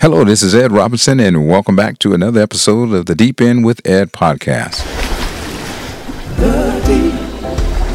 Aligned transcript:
Hello, 0.00 0.22
this 0.22 0.44
is 0.44 0.54
Ed 0.54 0.70
Robinson, 0.70 1.18
and 1.18 1.48
welcome 1.48 1.74
back 1.74 1.98
to 1.98 2.14
another 2.14 2.40
episode 2.40 2.92
of 2.92 3.06
the 3.06 3.16
Deep 3.16 3.40
End 3.40 3.64
with 3.64 3.84
Ed 3.84 4.12
podcast. 4.12 4.84
The 6.36 6.82
Deep 6.86 7.12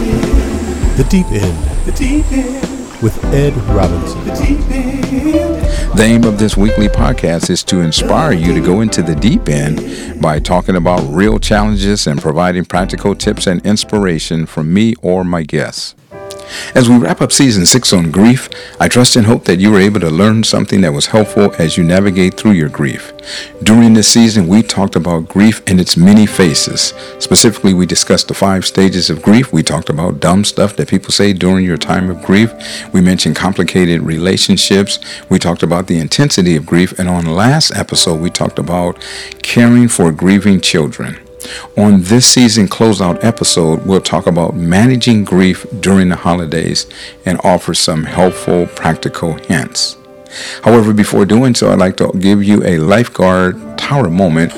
End. 0.02 0.98
The 0.98 1.04
Deep 1.06 1.26
End. 1.32 1.86
The 1.86 1.92
Deep 1.94 2.32
End. 2.34 3.02
With 3.02 3.24
Ed 3.34 3.56
Robinson. 3.74 4.26
The 4.26 4.34
Deep 4.36 4.60
End. 4.70 5.98
The 5.98 6.04
aim 6.04 6.26
of 6.26 6.40
this 6.40 6.58
weekly 6.58 6.90
podcast 6.90 7.50
is 7.50 7.64
to 7.64 7.80
inspire 7.80 8.34
you 8.34 8.54
to 8.54 8.60
go 8.60 8.82
into 8.82 9.02
the 9.02 9.16
deep 9.16 9.48
end 9.48 10.22
by 10.22 10.40
talking 10.40 10.76
about 10.76 11.00
real 11.08 11.40
challenges 11.40 12.06
and 12.06 12.22
providing 12.22 12.66
practical 12.66 13.16
tips 13.16 13.48
and 13.48 13.66
inspiration 13.66 14.46
from 14.46 14.74
me 14.74 14.96
or 15.02 15.24
my 15.24 15.44
guests. 15.44 15.96
As 16.76 16.90
we 16.90 16.98
wrap 16.98 17.22
up 17.22 17.32
season 17.32 17.66
six 17.66 17.94
on 17.94 18.12
grief, 18.12 18.50
I 18.80 18.88
trust 18.88 19.16
and 19.16 19.26
hope 19.26 19.46
that 19.46 19.60
you 19.60 19.72
were 19.72 19.80
able 19.80 20.00
to 20.02 20.10
learn 20.10 20.44
something 20.44 20.82
that 20.82 20.94
was 20.94 21.08
helpful 21.08 21.54
as 21.58 21.78
you 21.78 21.84
navigate 21.84 22.36
through 22.36 22.52
your 22.52 22.70
grief. 22.70 23.14
During 23.64 23.94
this 23.94 24.08
season, 24.08 24.48
we 24.48 24.62
talked 24.62 24.96
about 24.96 25.30
grief 25.30 25.62
and 25.68 25.80
its 25.80 25.96
many 25.96 26.26
faces. 26.26 26.94
Specifically, 27.20 27.74
we 27.74 27.86
discussed 27.86 28.28
the 28.28 28.34
five 28.34 28.66
stages 28.66 29.10
of 29.10 29.22
grief. 29.22 29.54
We 29.54 29.64
talked 29.64 29.90
about 29.90 30.20
dumb 30.20 30.44
stuff 30.44 30.76
that 30.76 30.90
people 30.90 31.12
say 31.12 31.34
during 31.34 31.66
your 31.66 31.78
time 31.78 32.10
of 32.10 32.22
grief. 32.22 32.52
We 32.94 33.02
mentioned 33.02 33.36
complicated 33.36 34.02
relationships. 34.02 35.00
We 35.30 35.40
talked 35.40 35.64
about 35.64 35.88
the 35.88 36.00
intensity 36.00 36.56
of 36.56 36.66
grief. 36.66 36.98
And 37.00 37.08
on 37.08 37.26
last 37.26 37.76
episode, 37.76 38.20
we 38.20 38.30
talked 38.30 38.60
about 38.60 39.04
caring 39.42 39.88
for 39.88 40.12
grieving 40.12 40.60
children. 40.60 41.23
On 41.78 42.02
this 42.02 42.28
season 42.28 42.68
closeout 42.68 43.24
episode, 43.24 43.86
we'll 43.86 44.02
talk 44.02 44.28
about 44.28 44.56
managing 44.56 45.24
grief 45.24 45.66
during 45.80 46.10
the 46.10 46.16
holidays 46.16 46.88
and 47.26 47.40
offer 47.44 47.74
some 47.74 48.04
helpful 48.04 48.68
practical 48.68 49.34
hints. 49.34 49.98
However, 50.64 50.94
before 50.94 51.26
doing 51.26 51.56
so, 51.56 51.72
I'd 51.72 51.80
like 51.80 51.98
to 51.98 52.12
give 52.20 52.44
you 52.44 52.64
a 52.64 52.78
lifeguard 52.78 53.78
tower 53.78 54.10
moment 54.10 54.52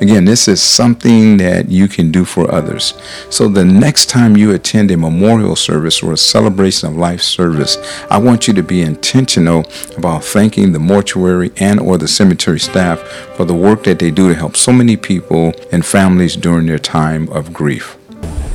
Again, 0.00 0.24
this 0.24 0.48
is 0.48 0.62
something 0.62 1.36
that 1.36 1.68
you 1.68 1.88
can 1.88 2.10
do 2.10 2.24
for 2.24 2.50
others. 2.52 2.94
So 3.30 3.48
the 3.48 3.64
next 3.64 4.06
time 4.06 4.36
you 4.36 4.52
attend 4.52 4.90
a 4.90 4.96
memorial 4.96 5.56
service 5.56 6.02
or 6.02 6.12
a 6.12 6.16
celebration 6.16 6.88
of 6.88 6.96
life 6.96 7.22
service, 7.22 7.76
I 8.10 8.18
want 8.18 8.48
you 8.48 8.54
to 8.54 8.62
be 8.62 8.82
intentional 8.82 9.64
about 9.96 10.24
thanking 10.24 10.72
the 10.72 10.78
mortuary 10.78 11.52
and 11.56 11.78
or 11.78 11.98
the 11.98 12.08
cemetery 12.08 12.60
staff 12.60 13.00
for 13.36 13.44
the 13.44 13.54
work 13.54 13.84
that 13.84 13.98
they 13.98 14.10
do 14.10 14.28
to 14.28 14.34
help 14.34 14.56
so 14.56 14.72
many 14.72 14.96
people 14.96 15.52
and 15.70 15.84
families 15.84 16.36
during 16.36 16.66
their 16.66 16.78
time 16.78 17.28
of 17.30 17.52
grief. 17.52 17.96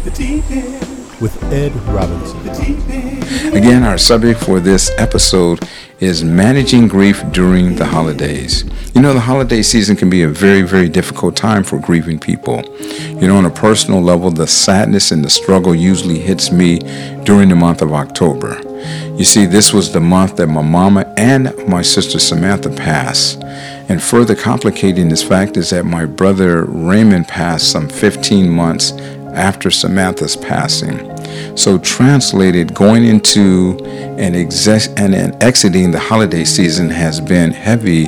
The 0.04 0.12
Deep 0.12 0.52
End. 0.52 0.86
With 1.22 1.44
Ed 1.52 1.76
Robinson. 1.88 2.44
The 2.44 2.54
Deep 2.54 2.90
End. 2.90 3.56
Again, 3.56 3.84
our 3.84 3.98
subject 3.98 4.40
for 4.40 4.60
this 4.60 4.92
episode 4.98 5.68
is 6.00 6.24
managing 6.24 6.88
grief 6.88 7.24
during 7.32 7.76
the 7.76 7.86
holidays. 7.86 8.64
You 8.96 9.02
know, 9.02 9.14
the 9.14 9.20
holiday 9.20 9.62
season 9.62 9.98
can 9.98 10.10
be 10.10 10.24
a 10.24 10.30
very, 10.30 10.62
very 10.62 10.88
difficult 10.88 11.36
time 11.36 11.64
for 11.64 11.78
grieving 11.78 12.20
people. 12.20 12.64
You 12.80 13.28
know, 13.28 13.36
on 13.36 13.46
a 13.46 13.50
personal 13.50 14.02
level, 14.02 14.32
the 14.32 14.48
sadness 14.48 15.12
and 15.12 15.24
the 15.24 15.30
struggle 15.30 15.76
usually 15.76 16.20
hits 16.20 16.52
me 16.52 16.80
during 17.26 17.50
the 17.50 17.56
month 17.56 17.82
of 17.82 17.92
October. 17.92 18.62
You 19.18 19.26
see, 19.26 19.46
this 19.46 19.74
was 19.74 19.92
the 19.92 20.00
month 20.00 20.38
that 20.38 20.48
my 20.48 20.62
mama 20.62 21.14
and 21.18 21.54
my 21.68 21.82
sister 21.82 22.18
Samantha 22.18 22.70
passed. 22.70 23.44
And 23.90 24.02
further 24.02 24.36
complicating 24.36 25.10
this 25.10 25.24
fact 25.24 25.58
is 25.58 25.72
that 25.72 25.84
my 25.84 26.06
brother 26.06 26.64
Raymond 26.64 27.28
passed 27.28 27.72
some 27.72 27.90
15 27.90 28.50
months 28.50 28.94
after 29.34 29.70
Samantha's 29.70 30.38
passing. 30.38 31.19
So, 31.56 31.78
translated, 31.78 32.74
going 32.74 33.06
into 33.06 33.78
and, 34.18 34.36
exec- 34.36 34.90
and, 34.98 35.14
and 35.16 35.42
exiting 35.42 35.92
the 35.92 36.00
holiday 36.00 36.44
season 36.44 36.90
has 36.90 37.20
been 37.20 37.52
heavy 37.52 38.08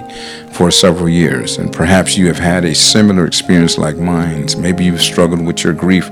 for 0.62 0.70
several 0.70 1.10
years, 1.10 1.58
and 1.58 1.74
perhaps 1.74 2.16
you 2.16 2.28
have 2.28 2.38
had 2.38 2.64
a 2.66 2.76
similar 2.76 3.26
experience 3.26 3.80
like 3.80 3.98
mine. 3.98 4.46
Maybe 4.60 4.86
you've 4.86 5.02
struggled 5.02 5.44
with 5.44 5.64
your 5.64 5.74
grief 5.74 6.12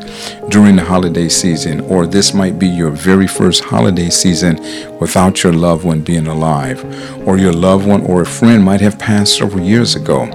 during 0.49 0.75
the 0.75 0.83
holiday 0.83 1.29
season, 1.29 1.81
or 1.81 2.07
this 2.07 2.33
might 2.33 2.57
be 2.57 2.67
your 2.67 2.89
very 2.89 3.27
first 3.27 3.63
holiday 3.63 4.09
season 4.09 4.55
without 4.99 5.43
your 5.43 5.53
loved 5.53 5.85
one 5.85 6.01
being 6.01 6.25
alive, 6.25 6.83
or 7.27 7.37
your 7.37 7.53
loved 7.53 7.85
one 7.85 8.01
or 8.07 8.23
a 8.23 8.25
friend 8.25 8.63
might 8.63 8.81
have 8.81 8.97
passed 8.97 9.37
several 9.37 9.63
years 9.63 9.95
ago. 9.95 10.25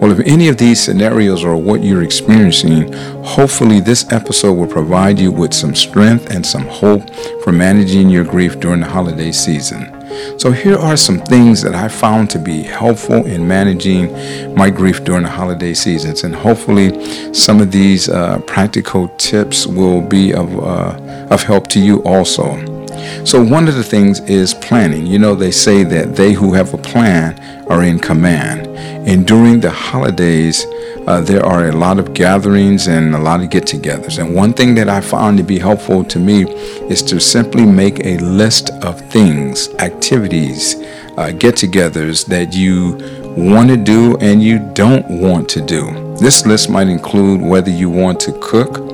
Well, 0.00 0.12
if 0.12 0.20
any 0.20 0.48
of 0.48 0.56
these 0.56 0.82
scenarios 0.82 1.44
are 1.44 1.54
what 1.54 1.84
you're 1.84 2.02
experiencing, 2.02 2.90
hopefully 3.22 3.80
this 3.80 4.10
episode 4.10 4.54
will 4.54 4.66
provide 4.66 5.18
you 5.18 5.30
with 5.30 5.52
some 5.52 5.74
strength 5.74 6.30
and 6.30 6.46
some 6.46 6.66
hope 6.68 7.02
for 7.44 7.52
managing 7.52 8.08
your 8.08 8.24
grief 8.24 8.58
during 8.60 8.80
the 8.80 8.88
holiday 8.88 9.30
season. 9.30 9.97
So, 10.38 10.52
here 10.52 10.76
are 10.76 10.96
some 10.96 11.18
things 11.18 11.62
that 11.62 11.74
I 11.74 11.88
found 11.88 12.30
to 12.30 12.38
be 12.38 12.62
helpful 12.62 13.26
in 13.26 13.46
managing 13.46 14.12
my 14.54 14.70
grief 14.70 15.04
during 15.04 15.24
the 15.24 15.30
holiday 15.30 15.74
seasons. 15.74 16.24
And 16.24 16.34
hopefully, 16.34 16.92
some 17.34 17.60
of 17.60 17.72
these 17.72 18.08
uh, 18.08 18.38
practical 18.46 19.08
tips 19.18 19.66
will 19.66 20.00
be 20.00 20.32
of, 20.32 20.58
uh, 20.58 21.26
of 21.30 21.42
help 21.42 21.68
to 21.68 21.80
you 21.80 22.02
also. 22.04 22.77
So, 23.24 23.42
one 23.42 23.68
of 23.68 23.74
the 23.74 23.84
things 23.84 24.20
is 24.20 24.54
planning. 24.54 25.06
You 25.06 25.18
know, 25.18 25.34
they 25.34 25.50
say 25.50 25.84
that 25.84 26.16
they 26.16 26.32
who 26.32 26.52
have 26.54 26.74
a 26.74 26.78
plan 26.78 27.38
are 27.68 27.82
in 27.82 27.98
command. 27.98 28.66
And 29.08 29.26
during 29.26 29.60
the 29.60 29.70
holidays, 29.70 30.66
uh, 31.06 31.22
there 31.22 31.44
are 31.44 31.68
a 31.68 31.72
lot 31.72 31.98
of 31.98 32.12
gatherings 32.12 32.86
and 32.86 33.14
a 33.14 33.18
lot 33.18 33.40
of 33.40 33.48
get 33.48 33.64
togethers. 33.64 34.18
And 34.18 34.34
one 34.34 34.52
thing 34.52 34.74
that 34.74 34.88
I 34.90 35.00
found 35.00 35.38
to 35.38 35.42
be 35.42 35.58
helpful 35.58 36.04
to 36.04 36.18
me 36.18 36.44
is 36.90 37.02
to 37.04 37.18
simply 37.18 37.64
make 37.64 38.04
a 38.04 38.18
list 38.18 38.70
of 38.82 39.00
things, 39.10 39.70
activities, 39.78 40.76
uh, 41.16 41.30
get 41.32 41.54
togethers 41.54 42.26
that 42.26 42.54
you 42.54 42.98
want 43.36 43.70
to 43.70 43.76
do 43.76 44.18
and 44.20 44.42
you 44.42 44.58
don't 44.74 45.08
want 45.08 45.48
to 45.50 45.60
do. 45.60 46.14
This 46.16 46.44
list 46.44 46.68
might 46.68 46.88
include 46.88 47.40
whether 47.40 47.70
you 47.70 47.88
want 47.88 48.20
to 48.20 48.32
cook, 48.42 48.87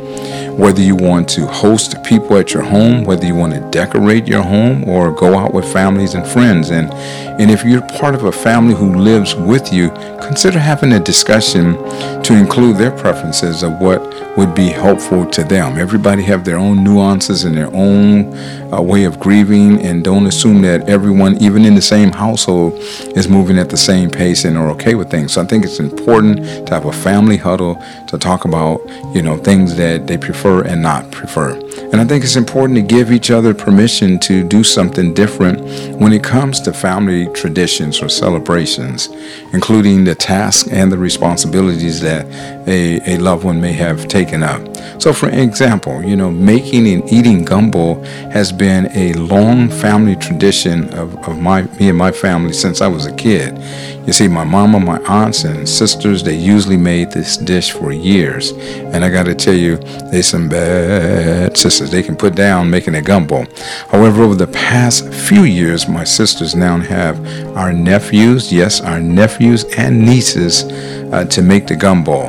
whether 0.56 0.80
you 0.80 0.94
want 0.94 1.28
to 1.30 1.46
host 1.46 2.02
people 2.04 2.36
at 2.36 2.54
your 2.54 2.62
home, 2.62 3.04
whether 3.04 3.26
you 3.26 3.34
want 3.34 3.52
to 3.54 3.60
decorate 3.70 4.26
your 4.26 4.42
home 4.42 4.88
or 4.88 5.12
go 5.12 5.36
out 5.36 5.52
with 5.52 5.70
families 5.72 6.14
and 6.14 6.26
friends. 6.26 6.70
And, 6.70 6.92
and 7.38 7.50
if 7.50 7.64
you're 7.64 7.82
part 7.98 8.14
of 8.14 8.24
a 8.24 8.32
family 8.32 8.74
who 8.74 8.94
lives 8.94 9.34
with 9.34 9.72
you, 9.72 9.90
consider 10.20 10.58
having 10.58 10.92
a 10.92 11.00
discussion 11.00 11.74
to 12.22 12.34
include 12.34 12.76
their 12.76 12.92
preferences 12.92 13.62
of 13.62 13.80
what 13.80 14.00
would 14.36 14.54
be 14.54 14.68
helpful 14.68 15.26
to 15.26 15.44
them. 15.44 15.78
Everybody 15.78 16.22
have 16.24 16.44
their 16.44 16.56
own 16.56 16.82
nuances 16.82 17.44
and 17.44 17.56
their 17.56 17.72
own 17.74 18.34
uh, 18.72 18.80
way 18.80 19.04
of 19.04 19.20
grieving 19.20 19.80
and 19.80 20.02
don't 20.02 20.26
assume 20.26 20.62
that 20.62 20.88
everyone, 20.88 21.36
even 21.42 21.64
in 21.64 21.74
the 21.74 21.82
same 21.82 22.10
household, 22.10 22.74
is 23.16 23.28
moving 23.28 23.58
at 23.58 23.70
the 23.70 23.76
same 23.76 24.10
pace 24.10 24.44
and 24.44 24.56
are 24.56 24.70
okay 24.70 24.94
with 24.94 25.10
things. 25.10 25.32
So 25.34 25.42
I 25.42 25.44
think 25.44 25.64
it's 25.64 25.78
important 25.78 26.66
to 26.66 26.74
have 26.74 26.86
a 26.86 26.92
family 26.92 27.36
huddle 27.36 27.80
to 28.08 28.18
talk 28.18 28.44
about, 28.44 28.80
you 29.14 29.22
know, 29.22 29.36
things 29.36 29.76
that 29.76 30.06
they 30.06 30.18
prefer 30.18 30.62
and 30.62 30.82
not 30.82 31.10
prefer. 31.10 31.52
And 31.92 32.00
I 32.00 32.04
think 32.04 32.24
it's 32.24 32.36
important 32.36 32.76
to 32.76 32.82
give 32.82 33.12
each 33.12 33.30
other 33.30 33.54
permission 33.54 34.18
to 34.20 34.42
do 34.42 34.64
something 34.64 35.14
different 35.14 35.60
when 36.00 36.12
it 36.12 36.24
comes 36.24 36.60
to 36.62 36.72
family 36.72 37.23
traditions 37.32 38.02
or 38.02 38.08
celebrations, 38.08 39.08
including 39.52 40.04
the 40.04 40.14
tasks 40.14 40.68
and 40.70 40.90
the 40.90 40.98
responsibilities 40.98 42.00
that 42.00 42.26
a, 42.68 43.14
a 43.14 43.18
loved 43.18 43.44
one 43.44 43.60
may 43.60 43.72
have 43.72 44.08
taken 44.08 44.42
up. 44.42 44.60
So, 45.00 45.12
for 45.12 45.28
example, 45.28 46.02
you 46.02 46.16
know, 46.16 46.30
making 46.30 46.86
and 46.88 47.12
eating 47.12 47.44
gumbo 47.44 48.02
has 48.30 48.52
been 48.52 48.90
a 48.96 49.12
long 49.14 49.68
family 49.68 50.16
tradition 50.16 50.92
of, 50.94 51.16
of 51.28 51.38
my 51.38 51.62
me 51.62 51.88
and 51.88 51.98
my 51.98 52.12
family 52.12 52.52
since 52.52 52.80
I 52.80 52.86
was 52.88 53.06
a 53.06 53.14
kid. 53.14 53.58
You 54.06 54.12
see, 54.12 54.28
my 54.28 54.44
mama, 54.44 54.78
my 54.80 54.98
aunts, 55.04 55.44
and 55.44 55.66
sisters, 55.66 56.22
they 56.22 56.36
usually 56.36 56.76
made 56.76 57.10
this 57.10 57.38
dish 57.38 57.72
for 57.72 57.90
years. 57.90 58.50
And 58.50 59.02
I 59.02 59.08
got 59.08 59.24
to 59.24 59.34
tell 59.34 59.54
you, 59.54 59.76
they 60.10 60.20
some 60.20 60.48
bad 60.48 61.56
sisters. 61.56 61.90
They 61.90 62.02
can 62.02 62.14
put 62.14 62.34
down 62.34 62.68
making 62.68 62.96
a 62.96 63.02
gumbo. 63.02 63.46
However, 63.88 64.22
over 64.22 64.34
the 64.34 64.46
past 64.46 65.12
few 65.12 65.44
years, 65.44 65.88
my 65.88 66.04
sisters 66.04 66.54
now 66.54 66.78
have 66.78 67.13
our 67.56 67.72
nephews, 67.72 68.52
yes, 68.52 68.80
our 68.80 69.00
nephews 69.00 69.64
and 69.76 70.04
nieces, 70.04 70.64
uh, 71.12 71.24
to 71.26 71.42
make 71.42 71.66
the 71.66 71.76
gumbo. 71.76 72.26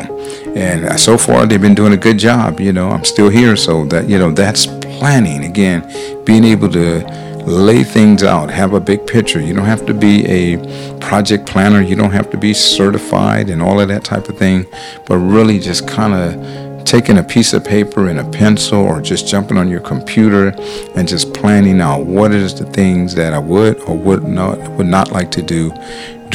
And 0.56 1.00
so 1.00 1.18
far, 1.18 1.46
they've 1.46 1.62
been 1.62 1.76
doing 1.76 1.94
a 1.94 1.98
good 1.98 2.18
job. 2.18 2.60
You 2.60 2.74
know, 2.74 2.90
I'm 2.90 3.04
still 3.04 3.30
here, 3.30 3.56
so 3.56 3.86
that, 3.86 4.08
you 4.10 4.18
know, 4.18 4.32
that's 4.32 4.66
planning. 4.66 5.44
Again, 5.44 6.24
being 6.26 6.44
able 6.44 6.70
to 6.70 7.04
lay 7.46 7.84
things 7.84 8.24
out, 8.24 8.50
have 8.50 8.74
a 8.74 8.80
big 8.80 9.06
picture. 9.06 9.40
You 9.40 9.54
don't 9.54 9.66
have 9.66 9.86
to 9.86 9.94
be 9.94 10.26
a 10.26 10.98
project 11.00 11.46
planner, 11.46 11.82
you 11.82 11.96
don't 11.96 12.12
have 12.12 12.32
to 12.32 12.38
be 12.38 12.54
certified 12.54 13.50
and 13.50 13.62
all 13.62 13.80
of 13.80 13.88
that 13.90 14.04
type 14.04 14.30
of 14.30 14.38
thing, 14.38 14.66
but 15.06 15.18
really 15.20 15.60
just 15.60 15.88
kind 15.88 16.14
of 16.14 16.65
taking 16.86 17.18
a 17.18 17.24
piece 17.24 17.54
of 17.54 17.64
paper 17.64 18.08
and 18.08 18.20
a 18.20 18.30
pencil 18.30 18.80
or 18.80 19.02
just 19.02 19.28
jumping 19.28 19.58
on 19.58 19.68
your 19.68 19.82
computer 19.82 20.50
and 20.96 21.08
just 21.08 21.34
planning 21.34 21.82
out 21.82 22.06
what 22.06 22.32
is 22.32 22.58
the 22.58 22.66
things 22.66 23.16
that 23.16 23.34
I 23.34 23.40
would 23.40 23.80
or 23.82 23.98
would 23.98 24.24
not 24.24 24.58
would 24.72 24.88
not 24.88 25.12
like 25.12 25.32
to 25.32 25.42
do 25.42 25.72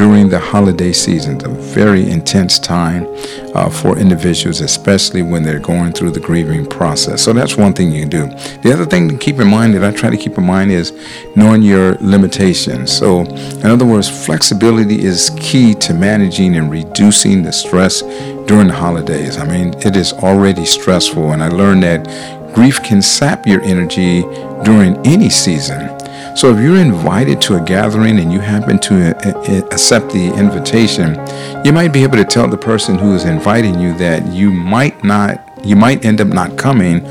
during 0.01 0.31
the 0.31 0.39
holiday 0.39 0.93
season, 0.95 1.39
a 1.45 1.49
very 1.51 2.09
intense 2.09 2.59
time 2.59 3.07
uh, 3.55 3.69
for 3.69 3.99
individuals, 3.99 4.63
especially 4.63 5.21
when 5.21 5.43
they're 5.43 5.61
going 5.61 5.93
through 5.93 6.11
the 6.11 6.19
grieving 6.19 6.65
process. 6.65 7.23
So 7.23 7.35
that's 7.35 7.59
one 7.59 7.75
thing 7.75 7.93
you 7.93 8.01
can 8.01 8.09
do. 8.09 8.27
The 8.63 8.73
other 8.73 8.87
thing 8.87 9.11
to 9.11 9.19
keep 9.19 9.39
in 9.41 9.49
mind 9.49 9.75
that 9.75 9.85
I 9.85 9.95
try 9.95 10.09
to 10.09 10.17
keep 10.17 10.39
in 10.39 10.45
mind 10.45 10.71
is 10.73 10.95
knowing 11.37 11.61
your 11.61 11.97
limitations. 11.97 12.91
So, 12.91 13.27
in 13.27 13.67
other 13.67 13.85
words, 13.85 14.09
flexibility 14.09 15.05
is 15.05 15.33
key 15.39 15.75
to 15.75 15.93
managing 15.93 16.57
and 16.57 16.71
reducing 16.71 17.43
the 17.43 17.53
stress 17.53 18.01
during 18.01 18.69
the 18.69 18.73
holidays. 18.73 19.37
I 19.37 19.45
mean, 19.45 19.75
it 19.85 19.97
is 19.97 20.15
already 20.15 20.65
stressful, 20.65 21.33
and 21.33 21.43
I 21.43 21.49
learned 21.49 21.83
that 21.83 22.55
grief 22.55 22.83
can 22.83 23.03
sap 23.03 23.47
your 23.47 23.61
energy 23.61 24.23
during 24.65 24.97
any 25.07 25.29
season. 25.29 26.00
So 26.37 26.55
if 26.55 26.63
you're 26.63 26.77
invited 26.77 27.43
to 27.43 27.57
a 27.57 27.61
gathering 27.61 28.19
and 28.19 28.33
you 28.33 28.41
happen 28.41 28.79
to 28.81 29.11
uh, 29.11 29.31
uh, 29.31 29.67
accept 29.73 30.11
the 30.13 30.33
invitation, 30.35 31.17
you 31.65 31.73
might 31.73 31.93
be 31.93 32.03
able 32.03 32.17
to 32.17 32.25
tell 32.25 32.49
the 32.49 32.57
person 32.57 32.97
who 32.99 33.15
is 33.15 33.25
inviting 33.25 33.79
you 33.79 33.97
that 33.99 34.27
you 34.33 34.51
might 34.51 35.03
not, 35.05 35.39
you 35.65 35.77
might 35.77 36.05
end 36.05 36.21
up 36.21 36.29
not 36.29 36.57
coming, 36.57 37.05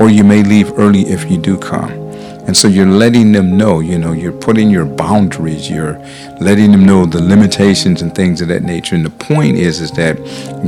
or 0.00 0.08
you 0.08 0.22
may 0.22 0.42
leave 0.42 0.78
early 0.78 1.02
if 1.02 1.28
you 1.30 1.38
do 1.38 1.58
come. 1.58 2.05
And 2.46 2.56
so 2.56 2.68
you're 2.68 2.86
letting 2.86 3.32
them 3.32 3.56
know, 3.56 3.80
you 3.80 3.98
know, 3.98 4.12
you're 4.12 4.32
putting 4.32 4.70
your 4.70 4.84
boundaries, 4.84 5.68
you're 5.68 5.98
letting 6.40 6.70
them 6.70 6.86
know 6.86 7.04
the 7.04 7.20
limitations 7.20 8.02
and 8.02 8.14
things 8.14 8.40
of 8.40 8.48
that 8.48 8.62
nature. 8.62 8.94
And 8.94 9.04
the 9.04 9.10
point 9.10 9.56
is, 9.56 9.80
is 9.80 9.90
that 9.92 10.16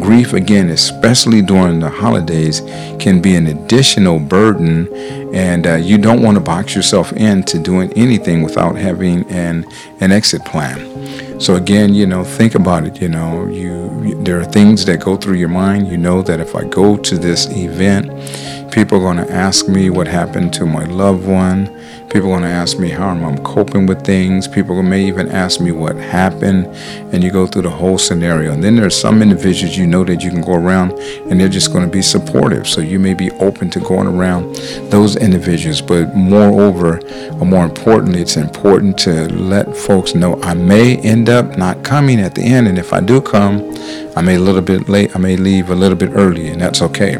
grief, 0.00 0.32
again, 0.32 0.70
especially 0.70 1.40
during 1.40 1.78
the 1.78 1.88
holidays, 1.88 2.62
can 2.98 3.22
be 3.22 3.36
an 3.36 3.46
additional 3.46 4.18
burden. 4.18 4.92
And 5.34 5.66
uh, 5.66 5.74
you 5.74 5.98
don't 5.98 6.22
want 6.22 6.36
to 6.36 6.40
box 6.40 6.74
yourself 6.74 7.12
into 7.12 7.58
doing 7.60 7.92
anything 7.92 8.42
without 8.42 8.76
having 8.76 9.30
an, 9.30 9.64
an 10.00 10.10
exit 10.10 10.44
plan. 10.44 11.40
So 11.40 11.54
again, 11.54 11.94
you 11.94 12.06
know, 12.06 12.24
think 12.24 12.56
about 12.56 12.84
it. 12.84 13.00
You 13.00 13.08
know, 13.08 13.46
you, 13.46 14.02
you 14.02 14.24
there 14.24 14.40
are 14.40 14.44
things 14.44 14.84
that 14.86 14.98
go 15.00 15.16
through 15.16 15.36
your 15.36 15.48
mind. 15.48 15.86
You 15.86 15.96
know 15.96 16.20
that 16.22 16.40
if 16.40 16.56
I 16.56 16.64
go 16.64 16.96
to 16.96 17.16
this 17.16 17.46
event, 17.50 18.10
People 18.72 18.98
are 18.98 19.14
going 19.14 19.26
to 19.26 19.32
ask 19.32 19.66
me 19.66 19.88
what 19.88 20.06
happened 20.06 20.52
to 20.54 20.66
my 20.66 20.84
loved 20.84 21.26
one. 21.26 21.66
People 22.10 22.32
are 22.32 22.38
going 22.38 22.42
to 22.42 22.48
ask 22.48 22.78
me 22.78 22.88
how 22.90 23.08
I'm 23.08 23.38
coping 23.44 23.86
with 23.86 24.04
things. 24.04 24.48
People 24.48 24.82
may 24.82 25.04
even 25.04 25.28
ask 25.28 25.60
me 25.60 25.72
what 25.72 25.96
happened. 25.96 26.66
And 27.12 27.22
you 27.22 27.30
go 27.30 27.46
through 27.46 27.62
the 27.62 27.70
whole 27.70 27.98
scenario. 27.98 28.52
And 28.52 28.62
then 28.62 28.76
there's 28.76 28.98
some 28.98 29.20
individuals 29.20 29.76
you 29.76 29.86
know 29.86 30.04
that 30.04 30.22
you 30.22 30.30
can 30.30 30.42
go 30.42 30.54
around 30.54 30.92
and 31.30 31.40
they're 31.40 31.48
just 31.48 31.72
going 31.72 31.84
to 31.84 31.90
be 31.90 32.02
supportive. 32.02 32.66
So 32.66 32.80
you 32.80 32.98
may 32.98 33.14
be 33.14 33.30
open 33.32 33.70
to 33.70 33.80
going 33.80 34.06
around 34.06 34.56
those 34.90 35.16
individuals. 35.16 35.80
But 35.80 36.14
moreover, 36.14 37.00
or 37.32 37.46
more 37.46 37.64
importantly, 37.64 38.20
it's 38.20 38.36
important 38.36 38.98
to 39.00 39.32
let 39.32 39.76
folks 39.76 40.14
know 40.14 40.40
I 40.42 40.54
may 40.54 40.96
end 40.98 41.28
up 41.28 41.56
not 41.58 41.84
coming 41.84 42.20
at 42.20 42.34
the 42.34 42.42
end. 42.42 42.68
And 42.68 42.78
if 42.78 42.92
I 42.92 43.00
do 43.00 43.20
come, 43.20 43.74
I 44.16 44.20
may 44.20 44.34
a 44.34 44.40
little 44.40 44.62
bit 44.62 44.88
late. 44.88 45.14
I 45.14 45.18
may 45.20 45.36
leave 45.36 45.70
a 45.70 45.74
little 45.76 45.96
bit 45.96 46.10
early, 46.12 46.48
and 46.48 46.60
that's 46.60 46.82
okay. 46.82 47.12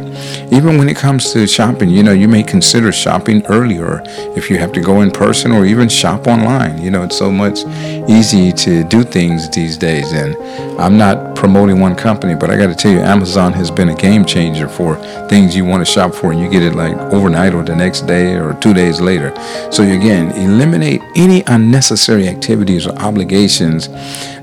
Even 0.50 0.79
when 0.79 0.89
it 0.89 0.97
comes 0.97 1.33
to 1.33 1.38
shopping, 1.46 1.90
you 1.90 2.02
know, 2.02 2.12
you 2.12 2.29
may 2.29 2.43
consider 2.43 2.90
shopping 2.93 3.44
earlier 3.46 4.02
if 4.37 4.50
you 4.50 4.58
have 4.58 4.73
to 4.73 4.81
go 4.81 5.02
in 5.02 5.11
person 5.11 5.52
or 5.52 5.64
even 5.64 5.88
shop 5.88 6.26
online. 6.26 6.81
You 6.82 6.90
know, 6.90 7.02
it's 7.02 7.17
so 7.17 7.31
much 7.31 7.61
easy 8.08 8.52
to 8.52 8.85
do 8.85 9.02
things 9.02 9.49
these 9.50 9.76
days. 9.76 10.12
And 10.12 10.37
I'm 10.81 10.96
not 10.96 11.37
promoting 11.37 11.81
one 11.81 11.94
company, 11.94 12.35
but 12.35 12.50
I 12.50 12.56
got 12.56 12.67
to 12.67 12.75
tell 12.75 12.90
you, 12.90 13.00
Amazon 13.00 13.52
has 13.52 13.70
been 13.70 13.90
a 13.90 13.94
game 13.94 14.25
changer 14.25 14.69
for 14.69 14.96
things 15.29 15.55
you 15.55 15.64
want 15.64 15.85
to 15.87 15.90
shop 15.90 16.14
for, 16.14 16.32
and 16.32 16.40
you 16.40 16.49
get 16.49 16.62
it 16.62 16.75
like 16.75 16.96
overnight 17.12 17.55
or 17.55 17.62
the 17.62 17.76
next 17.76 18.02
day 18.02 18.35
or 18.35 18.55
two 18.55 18.75
days 18.75 19.00
later. 19.00 19.35
So 19.70 19.82
again, 19.82 20.32
eliminate 20.32 21.00
any 21.17 21.43
unnecessary 21.46 22.29
activities 22.29 22.87
or 22.87 22.94
obligations 22.96 23.88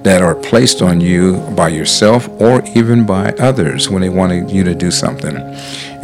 that 0.03 0.21
are 0.21 0.35
placed 0.35 0.81
on 0.81 1.01
you 1.01 1.37
by 1.55 1.69
yourself 1.69 2.29
or 2.39 2.63
even 2.75 3.05
by 3.05 3.31
others 3.39 3.89
when 3.89 4.01
they 4.01 4.09
want 4.09 4.49
you 4.49 4.63
to 4.63 4.75
do 4.75 4.91
something. 4.91 5.35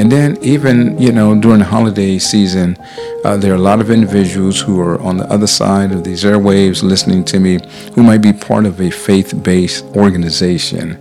And 0.02 0.12
then, 0.12 0.40
even, 0.42 1.00
you 1.00 1.12
know, 1.12 1.40
during 1.40 1.60
the 1.60 1.66
holiday 1.66 2.18
season, 2.18 2.76
uh, 3.24 3.38
there 3.38 3.52
are 3.52 3.56
a 3.56 3.60
lot 3.60 3.80
of 3.80 3.92
individuals 3.92 4.60
who 4.60 4.82
are 4.82 5.00
on 5.00 5.18
the 5.18 5.32
other 5.32 5.46
side 5.46 5.92
of 5.92 6.04
these 6.04 6.24
airwaves 6.24 6.82
listening 6.82 7.24
to 7.26 7.40
me 7.40 7.60
who 7.94 8.02
might 8.02 8.24
be 8.24 8.34
part 8.34 8.66
of 8.66 8.82
a 8.82 8.90
faith 8.90 9.44
based 9.44 9.86
organization. 9.96 10.98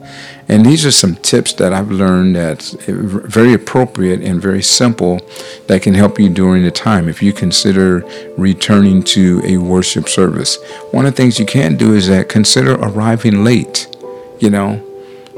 And 0.49 0.67
these 0.67 0.85
are 0.85 0.91
some 0.91 1.17
tips 1.17 1.55
that 1.55 1.73
I've 1.73 1.91
learned 1.91 2.37
that's 2.37 2.73
very 2.89 3.55
appropriate 3.55 4.21
and 4.21 4.39
very 4.39 4.63
simple 4.63 5.23
that 5.67 5.81
can 5.81 5.95
help 5.95 6.21
you 6.21 6.29
during 6.29 6.63
the 6.63 6.71
time 6.71 7.09
if 7.09 7.23
you 7.23 7.33
consider 7.33 8.05
returning 8.37 9.03
to 9.05 9.41
a 9.47 9.57
worship 9.57 10.11
service. 10.11 10.59
One 10.91 11.07
of 11.07 11.17
the 11.17 11.23
things 11.23 11.39
you 11.39 11.47
can 11.47 11.79
do 11.79 11.95
is 11.95 12.07
that 12.09 12.29
consider 12.29 12.75
arriving 12.75 13.45
late. 13.45 13.87
You 14.41 14.51
know, 14.51 14.90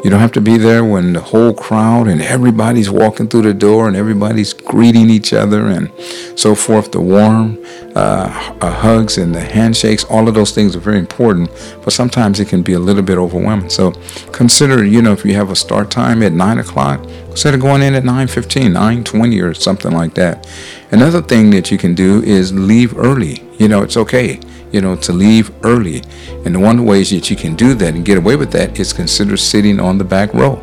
you 0.03 0.11
don't 0.11 0.21
have 0.21 0.33
to 0.33 0.41
be 0.41 0.57
there 0.57 0.85
when 0.85 1.13
the 1.13 1.21
whole 1.21 1.55
crowd 1.55 2.09
and 2.09 2.21
everybody's 2.21 2.91
walking 2.91 3.29
through 3.29 3.43
the 3.43 3.55
door 3.55 3.87
and 3.87 3.97
everybody's 3.97 4.53
greeting 4.53 5.09
each 5.09 5.33
other 5.33 5.69
and 5.69 5.93
so 6.37 6.55
forth. 6.57 6.91
The 6.91 7.01
warm 7.01 7.65
uh, 7.95 8.57
uh, 8.61 8.71
hugs 8.71 9.17
and 9.19 9.33
the 9.33 9.41
handshakes, 9.41 10.03
all 10.05 10.27
of 10.27 10.35
those 10.35 10.51
things 10.51 10.75
are 10.75 10.81
very 10.81 10.99
important, 10.99 11.51
but 11.85 11.93
sometimes 11.93 12.41
it 12.41 12.49
can 12.49 12.63
be 12.63 12.73
a 12.73 12.81
little 12.81 13.03
bit 13.03 13.17
overwhelming. 13.17 13.71
So 13.71 13.93
consider, 14.33 14.85
you 14.85 15.03
know, 15.03 15.13
if 15.13 15.25
you 15.25 15.35
have 15.35 15.51
a 15.51 15.57
start 15.57 15.91
time 15.91 16.23
at 16.23 16.33
9 16.33 16.59
o'clock, 16.59 17.01
consider 17.33 17.59
going 17.59 17.83
in 17.83 17.95
at 17.95 18.05
9.15, 18.05 19.05
9.20 19.05 19.43
or 19.43 19.55
something 19.55 19.93
like 19.93 20.15
that. 20.15 20.47
Another 20.91 21.21
thing 21.21 21.51
that 21.51 21.71
you 21.71 21.79
can 21.79 21.95
do 21.95 22.23
is 22.23 22.53
leave 22.53 22.97
early. 22.97 23.43
You 23.59 23.69
know, 23.69 23.83
it's 23.83 23.97
okay 23.97 24.41
you 24.73 24.81
know, 24.81 24.97
to 24.97 25.13
leave 25.13 25.53
early. 25.65 26.03
And 26.45 26.61
one 26.61 26.79
of 26.79 26.85
the 26.85 26.91
ways 26.91 27.11
that 27.11 27.31
you 27.31 27.37
can 27.37 27.55
do 27.55 27.75
that 27.75 27.95
and 27.95 28.05
get 28.05 28.19
away 28.19 28.37
with 28.37 28.51
that 28.53 28.81
is 28.81 28.93
consider 28.93 29.37
sitting 29.37 29.79
on 29.79 29.99
the 29.99 30.05
back 30.05 30.33
row. 30.35 30.61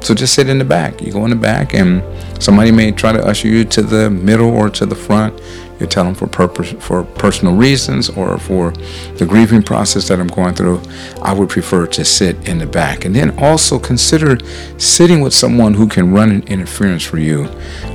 So 0.00 0.14
just 0.14 0.34
sit 0.34 0.48
in 0.48 0.58
the 0.58 0.64
back. 0.64 1.00
You 1.02 1.12
go 1.12 1.24
in 1.24 1.30
the 1.30 1.36
back, 1.36 1.74
and 1.74 2.02
somebody 2.42 2.72
may 2.72 2.90
try 2.90 3.12
to 3.12 3.22
usher 3.24 3.48
you 3.48 3.64
to 3.66 3.82
the 3.82 4.08
middle 4.08 4.48
or 4.48 4.70
to 4.70 4.86
the 4.86 4.94
front. 4.94 5.38
You 5.80 5.86
tell 5.86 6.04
them 6.04 6.14
for 6.14 6.26
purpose, 6.26 6.72
for 6.72 7.04
personal 7.04 7.54
reasons, 7.54 8.10
or 8.10 8.38
for 8.38 8.72
the 9.16 9.26
grieving 9.26 9.62
process 9.62 10.08
that 10.08 10.20
I'm 10.20 10.26
going 10.26 10.54
through. 10.54 10.82
I 11.22 11.32
would 11.32 11.48
prefer 11.48 11.86
to 11.86 12.04
sit 12.04 12.48
in 12.48 12.58
the 12.58 12.66
back, 12.66 13.04
and 13.04 13.16
then 13.16 13.36
also 13.38 13.78
consider 13.78 14.38
sitting 14.78 15.22
with 15.22 15.32
someone 15.32 15.72
who 15.74 15.88
can 15.88 16.12
run 16.12 16.30
an 16.30 16.42
interference 16.44 17.02
for 17.02 17.18
you 17.18 17.44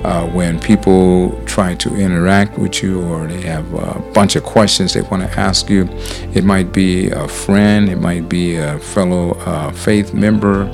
uh, 0.04 0.28
when 0.28 0.60
people 0.60 1.40
try 1.46 1.76
to 1.76 1.96
interact 1.96 2.58
with 2.58 2.82
you, 2.82 3.04
or 3.04 3.28
they 3.28 3.42
have 3.42 3.72
a 3.74 4.00
bunch 4.14 4.36
of 4.36 4.44
questions 4.44 4.94
they 4.94 5.02
want 5.04 5.22
to 5.22 5.40
ask 5.40 5.70
you. 5.70 5.88
It 6.34 6.44
might 6.44 6.74
be 6.74 7.12
a 7.12 7.28
friend, 7.28 7.88
it 7.88 8.00
might 8.00 8.28
be 8.28 8.56
a 8.56 8.80
fellow 8.80 9.34
uh, 9.46 9.72
faith 9.72 10.14
member 10.14 10.66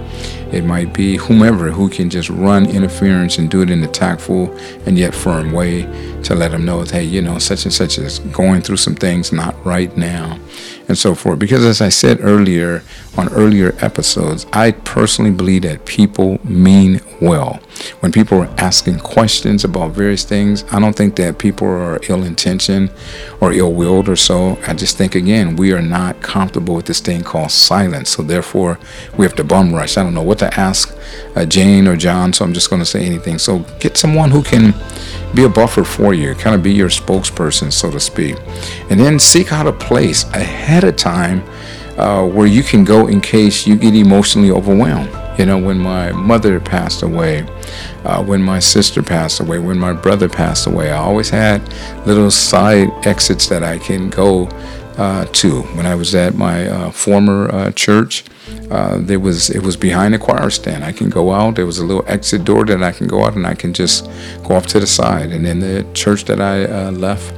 it 0.51 0.65
might 0.65 0.93
be 0.93 1.15
whomever 1.15 1.71
who 1.71 1.87
can 1.87 2.09
just 2.09 2.29
run 2.29 2.69
interference 2.69 3.37
and 3.37 3.49
do 3.49 3.61
it 3.61 3.69
in 3.69 3.81
a 3.83 3.87
tactful 3.87 4.53
and 4.85 4.97
yet 4.97 5.15
firm 5.15 5.53
way 5.53 5.83
to 6.23 6.35
let 6.35 6.51
them 6.51 6.65
know, 6.65 6.83
hey, 6.83 7.00
you 7.03 7.21
know, 7.21 7.37
such 7.39 7.65
and 7.65 7.73
such 7.73 7.97
is 7.97 8.19
going 8.19 8.61
through 8.61 8.77
some 8.77 8.95
things, 8.95 9.31
not 9.31 9.55
right 9.65 9.95
now, 9.97 10.39
and 10.87 10.97
so 10.97 11.15
forth. 11.15 11.39
Because 11.39 11.65
as 11.65 11.81
I 11.81 11.89
said 11.89 12.19
earlier 12.21 12.83
on 13.17 13.29
earlier 13.33 13.75
episodes, 13.79 14.45
I 14.53 14.71
personally 14.71 15.31
believe 15.31 15.63
that 15.63 15.85
people 15.85 16.39
mean 16.45 17.01
well. 17.21 17.59
When 17.99 18.11
people 18.11 18.39
are 18.39 18.53
asking 18.57 18.99
questions 18.99 19.63
about 19.63 19.91
various 19.91 20.23
things, 20.23 20.63
I 20.71 20.79
don't 20.79 20.95
think 20.95 21.15
that 21.17 21.37
people 21.39 21.67
are 21.67 21.99
ill 22.09 22.23
intentioned 22.23 22.91
or 23.39 23.51
ill 23.51 23.73
willed 23.73 24.07
or 24.07 24.15
so. 24.15 24.57
I 24.67 24.73
just 24.73 24.97
think, 24.97 25.15
again, 25.15 25.55
we 25.55 25.73
are 25.73 25.81
not 25.81 26.21
comfortable 26.21 26.75
with 26.75 26.85
this 26.85 26.99
thing 26.99 27.23
called 27.23 27.51
silence. 27.51 28.09
So 28.09 28.23
therefore, 28.23 28.79
we 29.17 29.25
have 29.25 29.35
to 29.35 29.43
bum 29.43 29.73
rush. 29.73 29.97
I 29.97 30.03
don't 30.03 30.13
know 30.13 30.23
what 30.23 30.39
to 30.39 30.59
ask 30.59 30.95
uh, 31.35 31.45
Jane 31.45 31.87
or 31.87 31.95
John, 31.95 32.33
so 32.33 32.45
I'm 32.45 32.53
just 32.53 32.69
going 32.69 32.81
to 32.81 32.85
say 32.85 33.05
anything. 33.05 33.39
So 33.39 33.59
get 33.79 33.97
someone 33.97 34.31
who 34.31 34.43
can 34.43 34.73
be 35.33 35.43
a 35.43 35.49
buffer 35.49 35.83
for 35.83 36.13
you, 36.13 36.35
kind 36.35 36.55
of 36.55 36.61
be 36.63 36.73
your 36.73 36.89
spokesperson, 36.91 37.71
so 37.71 37.89
to 37.91 37.99
speak. 37.99 38.37
And 38.89 38.99
then 38.99 39.19
seek 39.19 39.51
out 39.51 39.67
a 39.67 39.73
place 39.73 40.23
ahead 40.33 40.83
of 40.83 40.95
time 40.95 41.43
uh, 41.97 42.25
where 42.25 42.47
you 42.47 42.63
can 42.63 42.83
go 42.83 43.07
in 43.07 43.21
case 43.21 43.67
you 43.67 43.75
get 43.75 43.95
emotionally 43.95 44.51
overwhelmed. 44.51 45.09
You 45.39 45.45
know, 45.45 45.57
when 45.57 45.77
my 45.77 46.11
mother 46.11 46.59
passed 46.59 47.03
away, 47.03 47.45
uh, 48.03 48.23
when 48.23 48.41
my 48.41 48.59
sister 48.59 49.01
passed 49.01 49.39
away, 49.39 49.59
when 49.59 49.77
my 49.77 49.93
brother 49.93 50.27
passed 50.27 50.67
away, 50.67 50.91
I 50.91 50.97
always 50.97 51.29
had 51.29 51.61
little 52.05 52.31
side 52.31 52.89
exits 53.05 53.47
that 53.47 53.63
I 53.63 53.77
can 53.77 54.09
go 54.09 54.45
uh, 54.97 55.25
to. 55.25 55.61
When 55.75 55.85
I 55.85 55.95
was 55.95 56.13
at 56.15 56.35
my 56.35 56.67
uh, 56.67 56.91
former 56.91 57.53
uh, 57.53 57.71
church, 57.71 58.23
uh, 58.69 58.97
there 58.99 59.19
was 59.19 59.49
it 59.49 59.63
was 59.63 59.77
behind 59.77 60.13
the 60.13 60.19
choir 60.19 60.49
stand. 60.49 60.83
I 60.83 60.91
can 60.91 61.09
go 61.09 61.31
out. 61.31 61.55
There 61.55 61.65
was 61.65 61.79
a 61.79 61.85
little 61.85 62.03
exit 62.07 62.43
door 62.43 62.65
that 62.65 62.83
I 62.83 62.91
can 62.91 63.07
go 63.07 63.25
out, 63.25 63.35
and 63.35 63.45
I 63.45 63.55
can 63.55 63.73
just 63.73 64.05
go 64.43 64.55
off 64.55 64.67
to 64.67 64.79
the 64.79 64.87
side. 64.87 65.31
And 65.31 65.45
then 65.45 65.59
the 65.59 65.85
church 65.93 66.25
that 66.25 66.41
I 66.41 66.65
uh, 66.65 66.91
left 66.91 67.33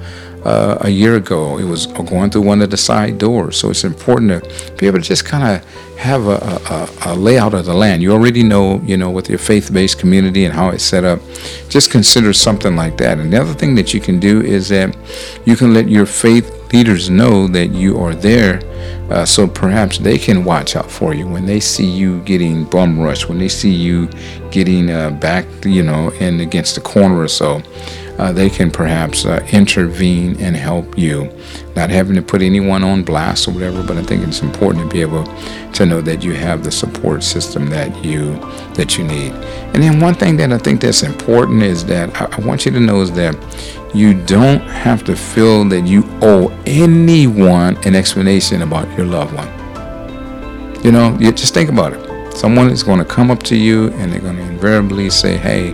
uh, 0.46 0.78
a 0.82 0.90
year 0.90 1.16
ago, 1.16 1.58
it 1.58 1.64
was 1.64 1.88
going 1.88 2.30
through 2.30 2.42
one 2.42 2.62
of 2.62 2.70
the 2.70 2.78
side 2.78 3.18
doors. 3.18 3.58
So 3.58 3.70
it's 3.70 3.84
important 3.84 4.44
to 4.44 4.74
be 4.76 4.88
able 4.88 5.00
to 5.00 5.06
just 5.06 5.26
kind 5.26 5.44
of 5.58 5.98
have 5.98 6.26
a, 6.28 6.36
a, 6.36 7.14
a, 7.14 7.16
layout 7.16 7.54
of 7.54 7.66
the 7.66 7.74
land. 7.74 8.02
You 8.02 8.12
already 8.12 8.44
know, 8.44 8.82
you 8.82 8.98
know, 8.98 9.10
with 9.10 9.30
your 9.30 9.40
faith-based 9.40 10.00
community 10.00 10.44
and 10.44 10.54
how 10.54 10.70
it's 10.70 10.84
set 10.84 11.04
up. 11.04 11.20
Just 11.70 11.92
consider 11.92 12.34
something 12.34 12.76
like 12.76 12.98
that. 12.98 13.20
And 13.20 13.32
the 13.32 13.40
other 13.40 13.54
thing 13.54 13.76
that 13.76 13.94
you 13.94 14.02
can 14.02 14.20
do 14.20 14.42
is 14.42 14.70
that 14.70 14.96
you 15.46 15.56
can 15.56 15.74
let 15.74 15.88
your 15.88 16.06
faith 16.06 16.64
leaders 16.74 17.10
know 17.10 17.48
that 17.48 17.68
you 17.68 18.00
are 18.00 18.16
there, 18.16 18.60
uh, 19.12 19.24
so 19.24 19.48
perhaps 19.48 20.00
they 20.00 20.18
can 20.18 20.44
watch 20.44 20.76
out 20.76 20.90
for 20.90 21.14
you 21.14 21.28
when 21.28 21.46
they 21.46 21.60
see 21.60 21.86
you 21.86 22.20
getting 22.22 22.66
bum 22.66 23.00
rushed, 23.00 23.30
when 23.30 23.38
they 23.38 23.48
see 23.48 23.72
you 23.72 24.08
getting 24.50 24.90
uh, 24.90 25.12
back, 25.12 25.46
you 25.66 25.84
know, 25.84 26.10
in 26.20 26.40
against 26.40 26.74
the 26.76 26.82
corner 26.82 27.20
or 27.20 27.28
so. 27.28 27.62
Uh, 28.18 28.32
they 28.32 28.50
can 28.50 28.70
perhaps 28.70 29.26
uh, 29.26 29.46
intervene 29.52 30.40
and 30.40 30.56
help 30.56 30.98
you, 30.98 31.32
not 31.76 31.90
having 31.90 32.16
to 32.16 32.22
put 32.22 32.44
anyone 32.44 32.84
on 32.84 33.04
blast 33.04 33.48
or 33.48 33.52
whatever. 33.52 33.82
But 33.82 33.98
I 33.98 34.04
think 34.04 34.28
it's 34.28 34.42
important 34.42 34.84
to 34.84 34.94
be 34.94 35.02
able 35.02 35.24
to 35.74 35.86
know 35.86 36.00
that 36.02 36.24
you 36.24 36.34
have 36.34 36.64
the 36.64 36.72
support 36.72 37.24
system 37.24 37.70
that 37.72 38.06
you 38.06 38.36
that 38.76 38.98
you 38.98 39.04
need. 39.04 39.32
And 39.74 39.82
then 39.82 40.00
one 40.00 40.14
thing 40.14 40.38
that 40.38 40.54
I 40.54 40.60
think 40.60 40.82
that's 40.82 41.02
important 41.02 41.64
is 41.64 41.84
that 41.86 42.22
I, 42.22 42.30
I 42.38 42.46
want 42.46 42.66
you 42.66 42.72
to 42.72 42.80
know 42.80 43.02
is 43.02 43.12
that 43.14 43.36
you 43.96 44.14
don't 44.26 44.62
have 44.62 45.04
to 45.06 45.16
feel 45.16 45.66
that 45.66 45.88
you 45.88 46.04
owe 46.22 46.50
anyone 46.66 47.78
an 47.86 47.96
explanation 47.96 48.62
about 48.62 48.88
your 48.96 49.08
loved 49.08 49.34
one. 49.34 50.84
You 50.84 50.92
know, 50.92 51.18
you 51.20 51.32
just 51.32 51.54
think 51.54 51.70
about 51.70 51.94
it. 51.94 52.34
Someone 52.34 52.70
is 52.70 52.84
going 52.84 53.00
to 53.00 53.06
come 53.06 53.32
up 53.32 53.42
to 53.44 53.56
you 53.56 53.90
and 53.94 54.12
they're 54.12 54.20
going 54.20 54.36
to 54.36 54.44
invariably 54.44 55.10
say, 55.10 55.36
"Hey, 55.36 55.74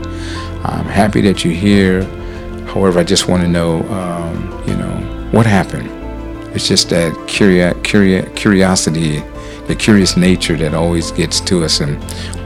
I'm 0.64 0.86
happy 0.86 1.22
that 1.22 1.44
you're 1.44 1.54
here. 1.54 2.04
However, 2.74 3.00
I 3.00 3.04
just 3.04 3.28
want 3.28 3.44
to 3.44 3.50
know, 3.50 3.82
um, 3.90 4.64
you 4.68 4.76
know, 4.76 5.30
what 5.32 5.46
happened." 5.46 5.90
It's 6.56 6.68
just 6.68 6.90
that 6.90 7.14
curia- 7.28 7.76
curia- 7.84 8.26
curiosity, 8.36 9.24
the 9.68 9.76
curious 9.76 10.18
nature 10.18 10.58
that 10.58 10.74
always 10.74 11.12
gets 11.12 11.40
to 11.42 11.64
us, 11.64 11.80
and 11.80 11.98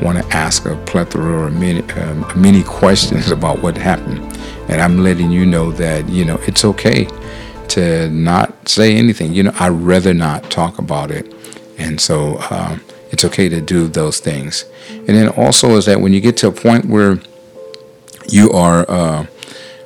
want 0.01 0.17
to 0.21 0.35
ask 0.35 0.65
a 0.65 0.75
plethora 0.85 1.45
or 1.45 1.49
many, 1.49 1.81
um, 1.93 2.25
many 2.35 2.63
questions 2.63 3.31
about 3.31 3.61
what 3.63 3.77
happened. 3.77 4.21
And 4.67 4.81
I'm 4.81 5.03
letting 5.03 5.31
you 5.31 5.45
know 5.45 5.71
that 5.73 6.09
you 6.09 6.25
know 6.25 6.39
it's 6.47 6.65
okay 6.65 7.07
to 7.69 8.09
not 8.09 8.67
say 8.67 8.95
anything. 8.95 9.33
You 9.33 9.43
know, 9.43 9.53
I'd 9.59 9.69
rather 9.69 10.13
not 10.13 10.49
talk 10.51 10.79
about 10.79 11.11
it, 11.11 11.33
and 11.77 11.99
so 11.99 12.39
um, 12.49 12.81
it's 13.11 13.23
okay 13.25 13.47
to 13.49 13.61
do 13.61 13.87
those 13.87 14.19
things. 14.19 14.65
And 14.89 15.09
then 15.17 15.29
also 15.29 15.77
is 15.77 15.85
that 15.85 16.01
when 16.01 16.13
you 16.13 16.19
get 16.21 16.35
to 16.37 16.47
a 16.47 16.51
point 16.51 16.85
where 16.85 17.19
you 18.29 18.51
are 18.51 18.85
uh, 18.89 19.25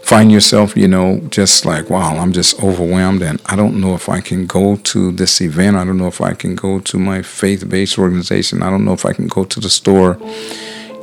find 0.08 0.32
yourself, 0.32 0.78
you 0.78 0.88
know, 0.88 1.20
just 1.30 1.66
like 1.66 1.90
wow, 1.90 2.16
I'm 2.18 2.32
just 2.32 2.64
overwhelmed, 2.64 3.22
and 3.22 3.42
I 3.46 3.58
don't 3.58 3.82
know 3.82 3.94
if 3.94 4.08
I 4.08 4.22
can 4.22 4.46
go 4.48 4.78
to 4.78 5.12
this 5.12 5.42
event. 5.42 5.76
I 5.76 5.84
don't 5.84 5.98
know 5.98 6.08
if 6.08 6.22
I 6.22 6.34
can 6.34 6.56
go 6.56 6.80
to 6.80 6.98
my 6.98 7.22
faith-based 7.22 7.98
organization. 7.98 8.64
I 8.64 8.70
don't 8.70 8.86
know 8.86 8.94
if 8.94 9.06
I 9.06 9.12
can 9.12 9.28
go 9.28 9.44
to 9.44 9.60
the 9.60 9.70
store. 9.70 10.18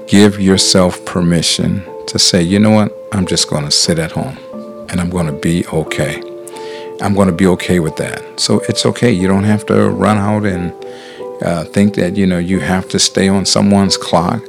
Give 0.08 0.40
yourself 0.40 1.04
permission 1.04 1.82
to 2.06 2.18
say, 2.18 2.42
you 2.42 2.58
know 2.58 2.70
what, 2.70 2.92
I'm 3.12 3.26
just 3.26 3.49
going 3.49 3.64
to 3.64 3.70
sit 3.70 3.99
at 3.99 4.12
home 4.12 4.38
and 4.88 5.00
I'm 5.00 5.11
going 5.11 5.26
to 5.26 5.32
be 5.32 5.66
okay. 5.66 6.23
I'm 7.02 7.14
going 7.14 7.28
to 7.28 7.34
be 7.34 7.46
okay 7.49 7.80
with 7.80 7.96
that. 7.96 8.40
So 8.40 8.61
it's 8.68 8.87
okay. 8.87 9.11
You 9.11 9.28
don't 9.28 9.44
have 9.44 9.66
to 9.66 9.90
run 9.90 10.18
out 10.18 10.44
and 10.44 10.73
uh, 11.42 11.64
think 11.64 11.94
that, 11.96 12.16
you 12.16 12.26
know, 12.26 12.38
you 12.38 12.61
have 12.61 12.88
to 12.90 12.99
stay 12.99 13.28
on 13.28 13.44
someone's 13.44 13.96
clock. 13.96 14.42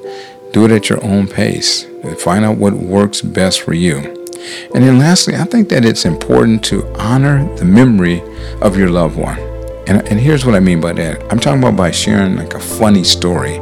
Do 0.51 0.65
it 0.65 0.71
at 0.71 0.89
your 0.89 1.03
own 1.03 1.27
pace. 1.27 1.85
Find 2.19 2.45
out 2.45 2.57
what 2.57 2.73
works 2.73 3.21
best 3.21 3.61
for 3.61 3.73
you. 3.73 4.24
And 4.73 4.83
then 4.83 4.99
lastly, 4.99 5.35
I 5.35 5.43
think 5.45 5.69
that 5.69 5.85
it's 5.85 6.05
important 6.05 6.63
to 6.65 6.85
honor 6.99 7.43
the 7.55 7.65
memory 7.65 8.21
of 8.61 8.77
your 8.77 8.89
loved 8.89 9.17
one. 9.17 9.39
And, 9.87 10.07
and 10.07 10.19
here's 10.19 10.45
what 10.45 10.55
I 10.55 10.59
mean 10.59 10.81
by 10.81 10.93
that. 10.93 11.21
I'm 11.31 11.39
talking 11.39 11.59
about 11.59 11.75
by 11.75 11.91
sharing 11.91 12.35
like 12.35 12.53
a 12.53 12.59
funny 12.59 13.03
story 13.03 13.59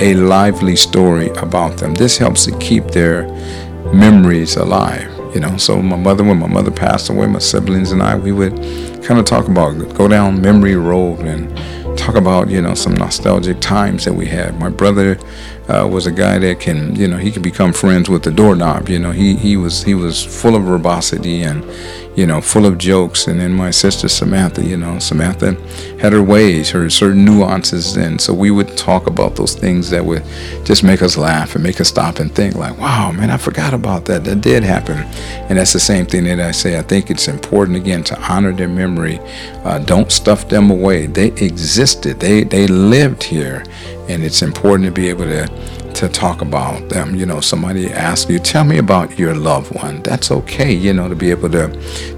a 0.00 0.14
lively 0.14 0.76
story 0.76 1.28
about 1.30 1.78
them. 1.78 1.94
This 1.94 2.18
helps 2.18 2.44
to 2.44 2.58
keep 2.58 2.84
their 2.88 3.26
memories 3.92 4.56
alive. 4.56 5.12
You 5.34 5.40
know, 5.40 5.56
so 5.56 5.82
my 5.82 5.96
mother, 5.96 6.24
when 6.24 6.38
my 6.38 6.46
mother 6.46 6.70
passed 6.70 7.10
away, 7.10 7.26
my 7.26 7.38
siblings 7.38 7.92
and 7.92 8.02
I, 8.02 8.16
we 8.16 8.32
would 8.32 8.54
kind 9.04 9.18
of 9.20 9.24
talk 9.24 9.48
about, 9.48 9.72
go 9.94 10.08
down 10.08 10.40
memory 10.40 10.76
road 10.76 11.20
and 11.20 11.54
talk 11.98 12.14
about, 12.14 12.48
you 12.48 12.60
know, 12.62 12.74
some 12.74 12.94
nostalgic 12.94 13.60
times 13.60 14.04
that 14.04 14.14
we 14.14 14.26
had. 14.26 14.58
My 14.58 14.70
brother 14.70 15.18
uh, 15.68 15.88
was 15.90 16.06
a 16.06 16.12
guy 16.12 16.38
that 16.38 16.60
can, 16.60 16.94
you 16.94 17.08
know, 17.08 17.16
he 17.16 17.30
could 17.32 17.42
become 17.42 17.72
friends 17.72 18.08
with 18.08 18.22
the 18.22 18.30
doorknob. 18.30 18.88
You 18.88 18.98
know, 18.98 19.10
he 19.10 19.36
he 19.36 19.56
was 19.56 19.82
he 19.82 19.94
was 19.94 20.24
full 20.24 20.54
of 20.54 20.62
verbosity 20.62 21.42
and, 21.42 21.64
you 22.16 22.26
know, 22.26 22.40
full 22.40 22.66
of 22.66 22.78
jokes. 22.78 23.26
And 23.26 23.40
then 23.40 23.52
my 23.52 23.70
sister 23.72 24.08
Samantha, 24.08 24.64
you 24.64 24.76
know, 24.76 24.98
Samantha 24.98 25.54
had 26.00 26.12
her 26.12 26.22
ways, 26.22 26.70
her 26.70 26.88
certain 26.88 27.24
nuances, 27.24 27.96
and 27.96 28.20
so 28.20 28.32
we 28.32 28.50
would 28.50 28.76
talk 28.76 29.06
about 29.06 29.34
those 29.36 29.54
things 29.54 29.90
that 29.90 30.04
would 30.04 30.22
just 30.64 30.84
make 30.84 31.02
us 31.02 31.16
laugh 31.16 31.54
and 31.54 31.64
make 31.64 31.80
us 31.80 31.88
stop 31.88 32.20
and 32.20 32.32
think, 32.32 32.54
like, 32.54 32.78
wow, 32.78 33.10
man, 33.12 33.30
I 33.30 33.36
forgot 33.36 33.74
about 33.74 34.04
that. 34.04 34.24
That 34.24 34.40
did 34.40 34.62
happen. 34.62 34.98
And 35.48 35.58
that's 35.58 35.72
the 35.72 35.80
same 35.80 36.06
thing 36.06 36.24
that 36.24 36.40
I 36.40 36.52
say. 36.52 36.78
I 36.78 36.82
think 36.82 37.10
it's 37.10 37.28
important 37.28 37.76
again 37.76 38.04
to 38.04 38.20
honor 38.20 38.52
their 38.52 38.68
memory. 38.68 39.18
Uh, 39.64 39.78
don't 39.80 40.12
stuff 40.12 40.48
them 40.48 40.70
away. 40.70 41.06
They 41.06 41.28
existed. 41.28 42.20
They 42.20 42.44
they 42.44 42.66
lived 42.66 43.22
here, 43.24 43.64
and 44.08 44.22
it's 44.22 44.42
important 44.42 44.86
to 44.86 44.92
be 44.92 45.08
able 45.08 45.24
to 45.24 45.46
to 45.96 46.08
talk 46.10 46.42
about 46.42 46.90
them. 46.90 47.14
You 47.14 47.24
know, 47.24 47.40
somebody 47.40 47.90
asks 47.90 48.30
you, 48.30 48.38
tell 48.38 48.64
me 48.64 48.76
about 48.76 49.18
your 49.18 49.34
loved 49.34 49.74
one. 49.74 50.02
That's 50.02 50.30
okay, 50.30 50.70
you 50.70 50.92
know, 50.92 51.08
to 51.08 51.14
be 51.14 51.30
able 51.30 51.48
to 51.50 51.68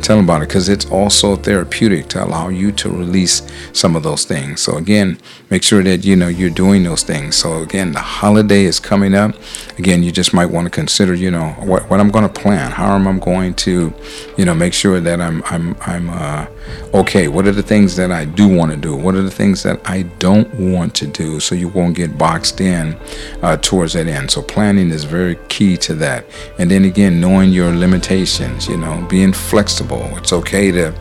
tell 0.02 0.16
them 0.16 0.25
about 0.25 0.42
it 0.42 0.49
because 0.49 0.68
it's 0.68 0.87
also 0.87 1.37
therapeutic 1.37 2.09
to 2.09 2.25
allow 2.25 2.49
you 2.49 2.73
to 2.73 2.88
release 2.88 3.40
some 3.73 3.95
of 3.95 4.02
those 4.02 4.25
things. 4.25 4.61
So 4.61 4.76
again, 4.78 5.21
make 5.49 5.62
sure 5.62 5.85
that 5.85 6.04
you 6.04 6.16
know 6.16 6.26
you're 6.26 6.50
doing 6.50 6.83
those 6.83 7.04
things. 7.04 7.37
So 7.37 7.62
again, 7.62 7.92
the 7.92 8.00
holiday 8.00 8.64
is 8.64 8.80
coming 8.80 9.14
up. 9.14 9.37
Again, 9.78 10.02
you 10.02 10.11
just 10.11 10.35
might 10.35 10.47
want 10.47 10.66
to 10.66 10.71
consider, 10.71 11.14
you 11.14 11.30
know, 11.30 11.50
what, 11.61 11.88
what 11.88 12.00
I'm 12.00 12.11
going 12.11 12.28
to 12.28 12.40
plan. 12.40 12.73
How 12.73 12.97
am 12.97 13.07
I 13.07 13.16
going 13.18 13.54
to, 13.54 13.95
you 14.37 14.45
know, 14.45 14.54
make 14.54 14.75
sure 14.75 14.99
that 14.99 15.21
I'm 15.21 15.42
I'm 15.45 15.76
I'm 15.83 16.11
uh, 16.11 16.47
okay. 16.94 17.28
What 17.28 17.46
are 17.46 17.52
the 17.52 17.62
things 17.62 17.96
that 17.96 18.10
I 18.10 18.25
do 18.25 18.48
want 18.48 18.70
to 18.72 18.76
do? 18.76 18.96
What 18.96 19.14
are 19.14 19.22
the 19.22 19.30
things 19.30 19.62
that 19.62 19.80
I 19.88 20.02
don't 20.18 20.52
want 20.54 20.94
to 20.96 21.06
do? 21.06 21.40
So 21.40 21.54
you 21.54 21.68
won't 21.68 21.96
get 21.96 22.18
boxed 22.18 22.60
in 22.60 22.96
uh, 23.42 23.56
towards 23.58 23.92
that 23.94 24.06
end. 24.06 24.30
So 24.30 24.42
planning 24.42 24.90
is 24.90 25.04
very 25.04 25.37
key 25.48 25.76
to 25.78 25.94
that. 25.94 26.25
And 26.58 26.70
then 26.70 26.84
again, 26.84 27.20
knowing 27.20 27.52
your 27.52 27.75
limitations. 27.75 28.68
You 28.68 28.76
know, 28.76 29.06
being 29.08 29.32
flexible. 29.32 30.04
It's 30.18 30.32
okay 30.32 30.70
to 30.72 30.94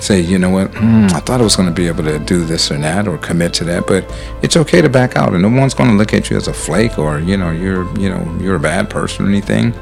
say, 0.00 0.20
you 0.20 0.38
know 0.38 0.50
what, 0.50 0.70
mm, 0.72 1.12
I 1.12 1.20
thought 1.20 1.40
I 1.40 1.44
was 1.44 1.56
going 1.56 1.68
to 1.68 1.74
be 1.74 1.86
able 1.88 2.04
to 2.04 2.18
do 2.18 2.44
this 2.44 2.70
or 2.70 2.78
that 2.78 3.06
or 3.06 3.18
commit 3.18 3.52
to 3.54 3.64
that, 3.64 3.86
but 3.86 4.04
it's 4.42 4.56
okay 4.56 4.80
to 4.80 4.88
back 4.88 5.16
out, 5.16 5.32
and 5.32 5.42
no 5.42 5.48
one's 5.48 5.74
going 5.74 5.90
to 5.90 5.96
look 5.96 6.14
at 6.14 6.30
you 6.30 6.36
as 6.36 6.48
a 6.48 6.52
flake 6.52 6.98
or 6.98 7.18
you 7.20 7.36
know 7.36 7.50
you're 7.50 7.86
you 7.98 8.08
know 8.08 8.38
you're 8.40 8.56
a 8.56 8.60
bad 8.60 8.90
person 8.90 9.26
or 9.26 9.28
anything. 9.28 9.74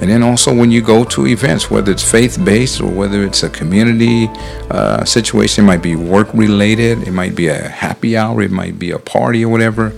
And 0.00 0.10
then 0.10 0.22
also 0.22 0.54
when 0.54 0.70
you 0.70 0.82
go 0.82 1.04
to 1.04 1.26
events, 1.26 1.70
whether 1.70 1.90
it's 1.92 2.08
faith 2.08 2.42
based 2.44 2.80
or 2.80 2.90
whether 2.90 3.24
it's 3.24 3.42
a 3.42 3.50
community 3.50 4.28
uh, 4.70 5.04
situation, 5.04 5.64
it 5.64 5.66
might 5.66 5.82
be 5.82 5.96
work 5.96 6.32
related, 6.34 7.06
it 7.06 7.12
might 7.12 7.34
be 7.34 7.48
a 7.48 7.68
happy 7.68 8.16
hour, 8.16 8.42
it 8.42 8.50
might 8.50 8.78
be 8.78 8.90
a 8.90 8.98
party 8.98 9.44
or 9.44 9.48
whatever. 9.48 9.92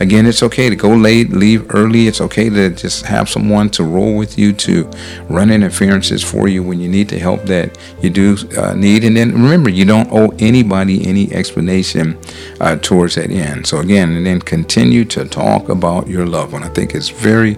Again, 0.00 0.26
it's 0.26 0.42
okay 0.42 0.68
to 0.68 0.74
go 0.74 0.94
late, 0.96 1.30
leave 1.30 1.72
early. 1.74 2.08
It's 2.08 2.20
okay 2.20 2.50
to 2.50 2.70
just 2.70 3.06
have 3.06 3.28
someone 3.28 3.70
to 3.70 3.84
roll 3.84 4.16
with 4.16 4.36
you 4.36 4.52
to 4.54 4.90
run 5.28 5.50
interferences 5.50 6.24
for 6.24 6.48
you 6.48 6.62
when 6.62 6.80
you 6.80 6.88
need 6.88 7.08
the 7.08 7.18
help 7.18 7.42
that 7.44 7.78
you 8.00 8.10
do 8.10 8.36
uh, 8.56 8.74
need. 8.74 9.04
And 9.04 9.11
then 9.16 9.32
remember, 9.32 9.70
you 9.70 9.84
don't 9.84 10.08
owe 10.12 10.34
anybody 10.38 11.06
any 11.06 11.32
explanation 11.32 12.18
uh, 12.60 12.76
towards 12.76 13.16
that 13.16 13.30
end. 13.30 13.66
So 13.66 13.78
again, 13.78 14.12
and 14.12 14.26
then 14.26 14.40
continue 14.40 15.04
to 15.06 15.24
talk 15.24 15.68
about 15.68 16.08
your 16.08 16.26
loved 16.26 16.52
one. 16.52 16.62
I 16.62 16.68
think 16.68 16.94
it's 16.94 17.08
very, 17.08 17.54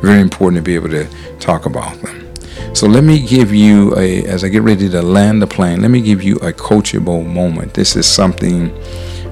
very 0.00 0.20
important 0.20 0.58
to 0.58 0.62
be 0.62 0.74
able 0.74 0.90
to 0.90 1.06
talk 1.38 1.66
about 1.66 1.96
them. 2.02 2.26
So 2.74 2.86
let 2.86 3.04
me 3.04 3.26
give 3.26 3.54
you 3.54 3.96
a, 3.96 4.24
as 4.26 4.44
I 4.44 4.48
get 4.48 4.62
ready 4.62 4.88
to 4.90 5.02
land 5.02 5.40
the 5.40 5.46
plane, 5.46 5.80
let 5.80 5.90
me 5.90 6.02
give 6.02 6.22
you 6.22 6.36
a 6.36 6.52
coachable 6.52 7.26
moment. 7.26 7.74
This 7.74 7.96
is 7.96 8.06
something 8.06 8.70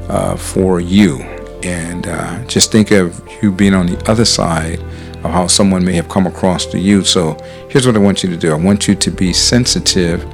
uh, 0.08 0.36
for 0.36 0.80
you. 0.80 1.20
And 1.62 2.06
uh, 2.06 2.44
just 2.46 2.72
think 2.72 2.90
of 2.90 3.22
you 3.42 3.50
being 3.52 3.74
on 3.74 3.86
the 3.86 4.10
other 4.10 4.24
side 4.24 4.80
of 5.24 5.30
how 5.30 5.46
someone 5.46 5.84
may 5.84 5.94
have 5.94 6.08
come 6.08 6.26
across 6.26 6.66
to 6.66 6.78
you. 6.78 7.04
So 7.04 7.36
here's 7.70 7.86
what 7.86 7.96
I 7.96 7.98
want 7.98 8.22
you 8.22 8.30
to 8.30 8.36
do 8.36 8.52
I 8.52 8.56
want 8.56 8.86
you 8.86 8.94
to 8.94 9.10
be 9.10 9.32
sensitive 9.32 10.24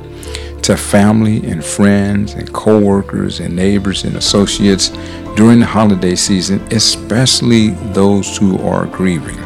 to 0.63 0.77
family 0.77 1.47
and 1.47 1.65
friends 1.65 2.35
and 2.35 2.53
coworkers 2.53 3.41
and 3.41 3.55
neighbors 3.55 4.05
and 4.05 4.17
associates 4.17 4.89
during 5.37 5.61
the 5.61 5.67
holiday 5.67 6.15
season, 6.15 6.61
especially 6.73 7.71
those 7.93 8.37
who 8.37 8.59
are 8.67 8.87
grieving. 8.87 9.39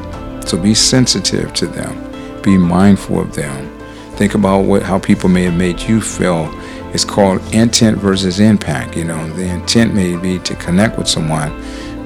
So 0.43 0.59
be 0.59 0.75
sensitive 0.75 1.53
to 1.55 1.67
them. 1.67 2.43
Be 2.43 2.59
mindful 2.59 3.21
of 3.21 3.35
them. 3.35 3.71
Think 4.17 4.35
about 4.35 4.65
what 4.65 4.83
how 4.83 4.99
people 4.99 5.29
may 5.29 5.43
have 5.43 5.57
made 5.57 5.81
you 5.81 6.01
feel. 6.01 6.51
It's 6.93 7.05
called 7.05 7.43
intent 7.53 7.99
versus 7.99 8.39
impact. 8.39 8.97
You 8.97 9.05
know, 9.05 9.29
the 9.31 9.45
intent 9.45 9.95
may 9.95 10.17
be 10.17 10.39
to 10.41 10.55
connect 10.57 10.97
with 10.97 11.09
someone, 11.09 11.51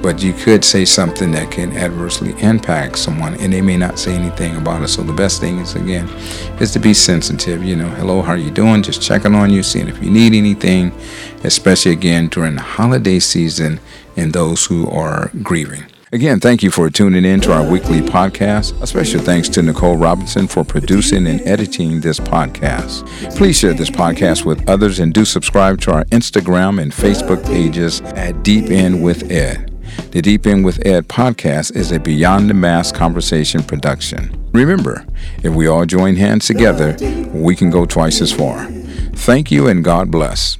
but 0.03 0.23
you 0.23 0.33
could 0.33 0.65
say 0.65 0.85
something 0.85 1.31
that 1.31 1.51
can 1.51 1.77
adversely 1.77 2.35
impact 2.41 2.99
someone 2.99 3.35
and 3.41 3.53
they 3.53 3.61
may 3.61 3.77
not 3.77 3.99
say 3.99 4.15
anything 4.15 4.57
about 4.57 4.83
it 4.83 4.89
so 4.89 5.03
the 5.03 5.13
best 5.13 5.41
thing 5.41 5.59
is 5.59 5.75
again 5.75 6.09
is 6.61 6.73
to 6.73 6.79
be 6.79 6.95
sensitive 6.95 7.63
you 7.63 7.77
know 7.77 7.89
hello 7.91 8.23
how 8.23 8.33
are 8.33 8.37
you 8.37 8.51
doing 8.51 8.83
just 8.83 9.03
checking 9.03 9.35
on 9.35 9.51
you 9.51 9.63
seeing 9.63 9.89
if 9.89 10.03
you 10.03 10.11
need 10.11 10.35
anything 10.35 10.93
especially 11.45 11.93
again 11.93 12.29
during 12.29 12.55
the 12.55 12.63
holiday 12.63 13.19
season 13.19 13.81
and 14.17 14.33
those 14.33 14.67
who 14.67 14.89
are 14.89 15.31
grieving 15.43 15.85
Again, 16.11 16.41
thank 16.41 16.63
you 16.63 16.71
for 16.71 16.89
tuning 16.89 17.27
in 17.27 17.39
to 17.43 17.53
our 17.53 17.63
weekly 17.63 18.01
podcast. 18.01 18.81
A 18.81 18.87
special 18.87 19.21
thanks 19.21 19.47
to 19.51 19.61
Nicole 19.61 19.99
Robinson 19.99 20.47
for 20.47 20.65
producing 20.65 21.27
and 21.27 21.39
editing 21.43 22.01
this 22.01 22.19
podcast. 22.19 23.07
Please 23.37 23.59
share 23.59 23.75
this 23.75 23.91
podcast 23.91 24.47
with 24.47 24.67
others 24.71 25.01
and 25.01 25.13
do 25.13 25.27
subscribe 25.27 25.83
to 25.83 25.93
our 25.93 26.05
Instagram 26.07 26.81
and 26.81 26.93
Facebook 26.93 27.45
pages 27.45 28.01
at 28.01 28.43
Deep 28.43 28.71
End 28.71 29.03
with 29.03 29.31
Ed. 29.31 29.68
The 30.11 30.23
Deep 30.23 30.47
End 30.47 30.65
with 30.65 30.87
Ed 30.87 31.09
podcast 31.09 31.77
is 31.77 31.93
a 31.93 32.01
Beyond 32.01 32.49
the 32.49 32.55
Mask 32.55 32.95
conversation 32.95 33.63
production. 33.63 34.51
Remember, 34.53 35.07
if 35.43 35.53
we 35.53 35.67
all 35.67 35.85
join 35.85 36.17
hands 36.17 36.47
together, 36.47 36.97
we 37.33 37.55
can 37.55 37.71
go 37.71 37.85
twice 37.85 38.21
as 38.21 38.33
far. 38.33 38.65
Thank 39.15 39.51
you 39.51 39.69
and 39.69 39.85
God 39.85 40.11
bless. 40.11 40.59